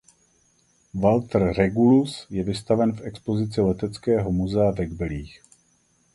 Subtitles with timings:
[0.93, 5.41] Walter Regulus je vystaven v expozici Leteckého muzea ve Kbelích.